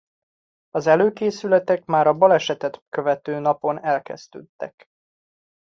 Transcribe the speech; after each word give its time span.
Az 0.69 0.87
előkészületek 0.87 1.85
már 1.85 2.07
a 2.07 2.13
balesetet 2.13 2.83
követő 2.89 3.39
napon 3.39 3.83
elkezdődtek. 3.83 4.85